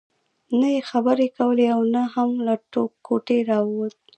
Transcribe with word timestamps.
نه 0.59 0.67
يې 0.73 0.81
خبرې 0.91 1.27
کولې 1.37 1.65
او 1.75 1.81
نه 1.93 2.03
هم 2.13 2.31
له 2.45 2.55
کوټې 3.05 3.39
راوته. 3.49 4.01